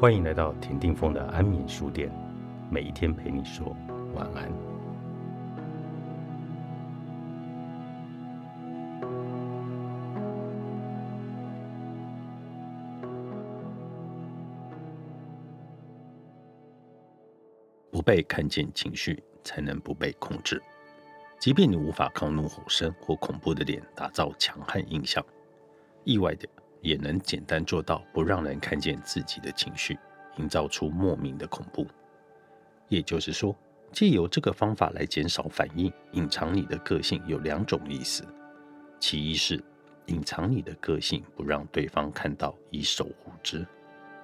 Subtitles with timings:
[0.00, 2.10] 欢迎来到田定峰的安眠书店，
[2.70, 3.76] 每一天陪你说
[4.14, 4.50] 晚安。
[17.90, 20.62] 不被看见情绪，才能不被控制。
[21.38, 25.22] 即便你无法靠怒吼声或恐怖的脸打造强悍印象，
[26.04, 26.48] 意外的
[26.80, 29.98] 也能简单做到不让人看见自己的情绪，
[30.36, 31.86] 营造出莫名的恐怖。
[32.88, 33.56] 也就是说，
[33.92, 38.24] 借由这个方法来减少反应、隐藏你的个性，有两种意思：
[38.98, 39.62] 其一是
[40.06, 43.64] 隐藏你的个性，不让对方看到，以守护之；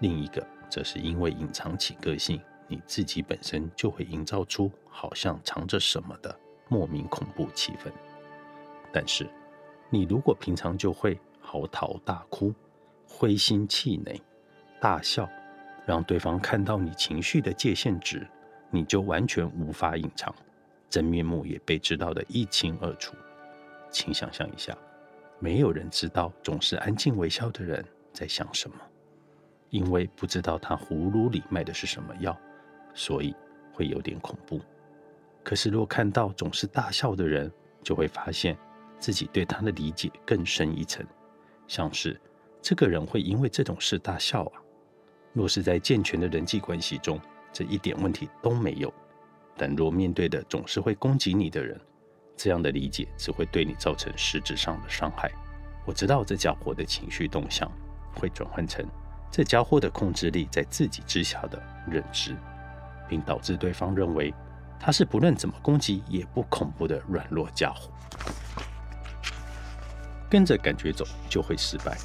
[0.00, 6.38] 另一个则是因为隐藏起个性，你自己本身就会营造出好像藏着什么的。
[6.72, 7.90] 莫名恐怖气氛，
[8.92, 9.28] 但是
[9.88, 12.54] 你如果平常就会嚎啕大哭、
[13.06, 14.20] 灰心气馁、
[14.80, 15.28] 大笑，
[15.86, 18.26] 让对方看到你情绪的界限值，
[18.70, 20.34] 你就完全无法隐藏，
[20.88, 23.16] 真面目也被知道的一清二楚。
[23.90, 24.76] 请想象一下，
[25.38, 28.76] 没有人知道总是安静微笑的人在想什么，
[29.70, 32.38] 因为不知道他葫芦里卖的是什么药，
[32.94, 33.34] 所以
[33.72, 34.60] 会有点恐怖。
[35.42, 37.50] 可是，若看到总是大笑的人，
[37.82, 38.56] 就会发现
[38.98, 41.04] 自己对他的理解更深一层，
[41.70, 42.20] 像是
[42.60, 44.52] 这个人会因为这种事大笑啊。
[45.32, 47.20] 若是在健全的人际关系中，
[47.52, 48.88] 这一点问题都没有；
[49.56, 51.80] 但若面对的总是会攻击你的人，
[52.36, 55.30] 这样的理解只会对你造成实质上的伤害。
[55.86, 57.70] 我知道这家伙的情绪动向
[58.16, 58.84] 会转换成
[59.30, 62.34] 这家伙的控制力在自己之下的认知，
[63.08, 64.34] 并导致对方认为。
[64.82, 67.92] 他是不论怎么攻击也不恐怖的软弱家伙，
[70.30, 71.98] 跟着感觉走就会失败。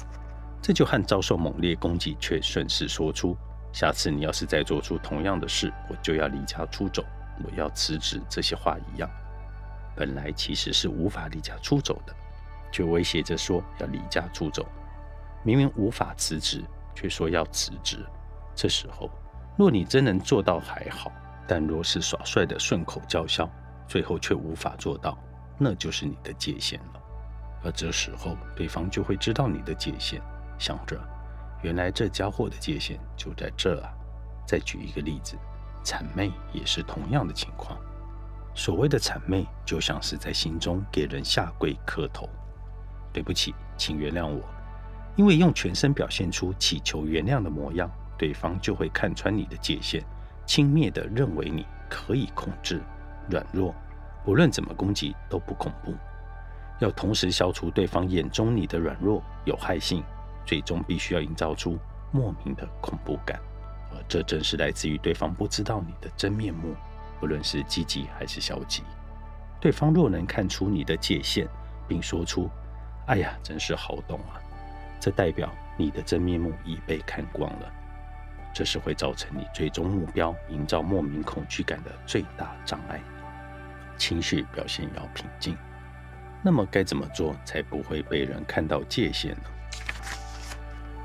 [0.60, 3.36] 这就和遭受猛烈攻击却顺势说出
[3.72, 7.04] “下次你要是再做出同样的事，我就要离家出走，
[7.44, 9.08] 我要辞职”这些话一样。
[9.94, 12.12] 本来其实是无法离家出走的，
[12.72, 14.66] 却威胁着说要离家出走。
[15.44, 16.64] 明明无法辞职，
[16.94, 18.04] 却说要辞职。
[18.54, 19.08] 这时候，
[19.56, 21.12] 若你真能做到还好。
[21.48, 23.48] 但若是耍帅的顺口叫嚣，
[23.86, 25.16] 最后却无法做到，
[25.56, 27.00] 那就是你的界限了。
[27.62, 30.20] 而这时候，对方就会知道你的界限，
[30.58, 31.00] 想着
[31.62, 33.90] 原来这家伙的界限就在这啊。
[34.46, 35.36] 再举一个例子，
[35.84, 37.76] 谄媚也是同样的情况。
[38.54, 42.28] 所谓的谄媚，就像是在心中给人下跪磕头，
[43.12, 44.42] 对不起，请原谅我。
[45.16, 50.04] 因为用全身表现出祈求原谅的模样，对方就会看穿你的界限。
[50.46, 52.80] 轻蔑地认为你可以控制
[53.28, 53.74] 软弱，
[54.26, 55.92] 无论怎么攻击都不恐怖。
[56.78, 60.02] 要同时消除对方眼中你的软弱有害性，
[60.44, 61.78] 最终必须要营造出
[62.12, 63.40] 莫名的恐怖感，
[63.92, 66.74] 而这正是来自于对方不知道你的真面目，
[67.18, 68.82] 不论是积极还是消极。
[69.60, 71.48] 对方若能看出你的界限，
[71.88, 72.48] 并说出
[73.08, 74.36] “哎呀，真是好懂啊”，
[75.00, 77.72] 这代表你的真面目已被看光了。
[78.54, 83.00] 这是会造成你最终目标营造莫名恐惧感的最大障碍。
[83.98, 85.56] 情绪表现要平静，
[86.46, 89.50] 那么该怎么做才不会被人看到界限呢？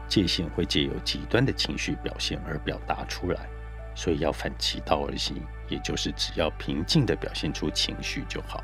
[0.07, 3.50] 界限会借由极端的情绪表现而表达出来，
[3.96, 8.63] 所以要反其道而行，也就是只要平静地表现出情绪就好。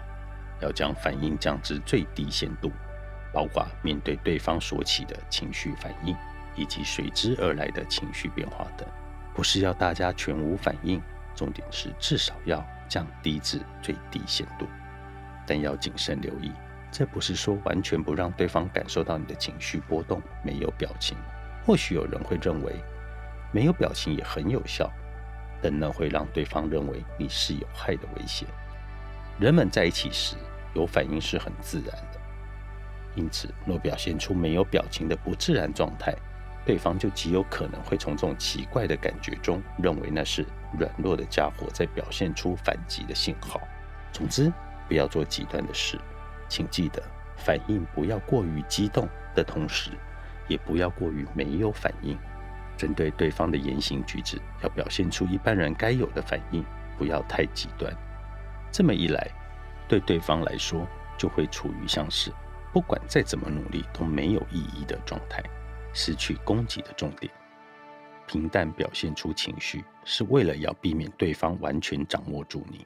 [0.62, 2.72] 要将反应降至最低限度，
[3.34, 6.16] 包括面对对方所起的情绪反应。
[6.56, 8.88] 以及随之而来的情绪变化等，
[9.34, 11.02] 不是要大家全无反应，
[11.36, 14.68] 重点是至少要降低至最低限度。
[15.46, 16.52] 但要谨慎留意，
[16.92, 21.18] 这不是说完全不让对方感受到你的情绪波动，没有表情。
[21.66, 22.74] 或许有人会认为
[23.52, 24.90] 没有表情也很有效，
[25.62, 28.48] 但那会让对方认为你是有害的危险。
[29.38, 30.36] 人们在一起时
[30.74, 32.20] 有反应是很自然的，
[33.16, 36.16] 因此若表现出没有表情的不自然状态，
[36.66, 40.46] 对方就极有可能会从这种奇怪的感觉中，认为那是
[40.80, 43.62] 软弱的家伙在表现出反击的信号。
[44.12, 44.52] 总之，
[44.88, 46.00] 不要做极端的事，
[46.48, 47.02] 请记得
[47.36, 49.92] 反应不要过于激动的同时，
[50.48, 52.18] 也不要过于没有反应。
[52.76, 56.64] 针对对方的言行举止，要表现出一般人该有的反应，
[56.98, 57.92] 不要太极端。
[58.72, 59.28] 这么一来，
[59.88, 62.32] 对对方来说就会处于像是
[62.72, 65.42] 不管再怎么努力都没有意义的状态。
[65.94, 67.32] 失去攻击的重点，
[68.28, 72.86] 平淡表现出情绪，是为了要避免对方完全掌握住你，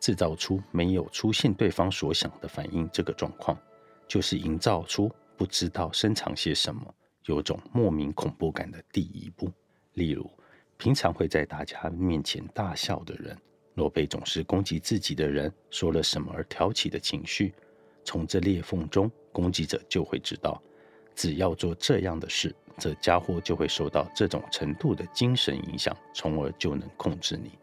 [0.00, 2.88] 制造出没有出现对方所想的反应。
[2.92, 3.58] 这个状况，
[4.06, 6.94] 就是营造出不知道深藏些什么，
[7.26, 9.50] 有种莫名恐怖感的第一步。
[9.94, 10.30] 例如，
[10.76, 13.36] 平常会在大家面前大笑的人，
[13.74, 17.52] 若被总是攻击自己的人说了什么而挑起的情绪，
[18.04, 20.62] 从这裂缝中，攻击者就会知道，
[21.14, 27.58] 只要做这样的事，这家伙就会受到这种程度的精神影响，从而就能控制你。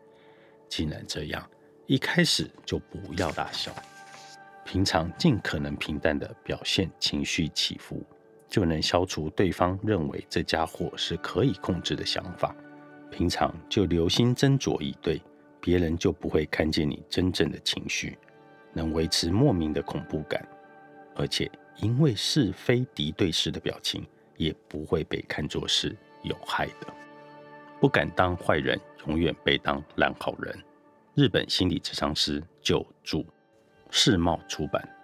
[0.67, 1.49] 既然这样，
[1.87, 3.71] 一开始就不要大笑，
[4.65, 8.03] 平常尽可能平淡的表现情绪起伏，
[8.49, 12.55] 就能消除对方认为这家伙是可以控制的想法。
[13.11, 15.21] 平常就留心斟酌以对，
[15.61, 18.17] 别人就不会看见你真正的情绪，
[18.73, 20.43] 能维持莫名的恐怖感，
[21.15, 24.03] 而且因为是非敌对式的表情，
[24.37, 26.87] 也不会被看作是有害的。
[27.79, 30.57] 不敢当坏人，永远被当烂好人。
[31.15, 33.25] 日本心理智商师久住
[33.89, 34.94] 世贸出版。